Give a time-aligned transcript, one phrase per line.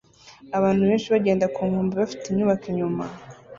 [0.57, 3.03] Abantu benshi bagenda ku nkombe bafite inyubako inyuma